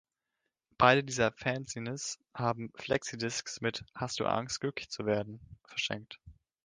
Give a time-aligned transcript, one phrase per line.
[0.79, 6.19] Beide dieser Fanzines haben Flexidiscs mit „Hast du Angst, glücklich zu werden?“ verschenkt.